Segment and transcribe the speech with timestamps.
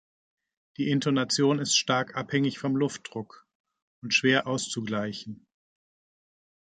[0.77, 3.45] Die Intonation ist stark abhängig vom Luftdruck
[4.03, 5.45] und schwer auszugleichen.